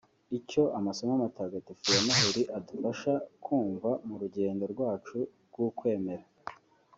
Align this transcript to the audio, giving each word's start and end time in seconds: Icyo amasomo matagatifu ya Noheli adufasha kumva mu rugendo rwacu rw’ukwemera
Icyo 0.37 0.63
amasomo 0.77 1.13
matagatifu 1.23 1.85
ya 1.95 2.01
Noheli 2.05 2.43
adufasha 2.57 3.13
kumva 3.43 3.89
mu 4.07 4.15
rugendo 4.21 4.63
rwacu 4.73 5.17
rw’ukwemera 5.49 6.25